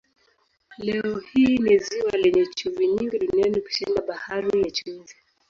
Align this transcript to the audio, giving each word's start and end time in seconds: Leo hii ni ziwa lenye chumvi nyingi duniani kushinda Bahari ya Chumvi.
Leo 0.77 1.19
hii 1.19 1.57
ni 1.57 1.77
ziwa 1.77 2.11
lenye 2.11 2.45
chumvi 2.45 2.87
nyingi 2.87 3.19
duniani 3.19 3.61
kushinda 3.61 4.01
Bahari 4.01 4.61
ya 4.61 4.71
Chumvi. 4.71 5.15